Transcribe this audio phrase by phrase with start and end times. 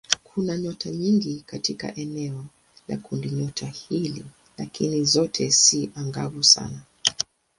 [0.23, 2.45] Kuna nyota nyingi katika eneo
[2.87, 4.25] la kundinyota hili
[4.57, 6.81] lakini zote si angavu sana.